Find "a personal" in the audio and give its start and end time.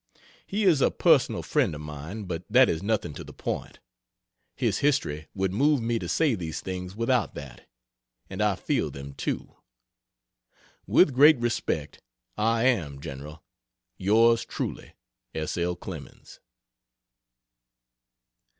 0.81-1.43